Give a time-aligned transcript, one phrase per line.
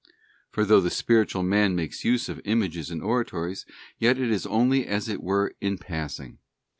[0.49, 3.67] For though the spiritual man makes use of Images and Oratories,
[3.99, 6.39] yet it is only as it were in passing.